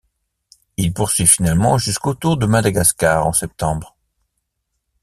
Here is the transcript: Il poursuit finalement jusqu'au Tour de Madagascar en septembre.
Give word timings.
Il 0.77 0.93
poursuit 0.95 1.27
finalement 1.27 1.77
jusqu'au 1.77 2.15
Tour 2.15 2.35
de 2.37 2.47
Madagascar 2.47 3.23
en 3.23 3.33
septembre. 3.33 3.95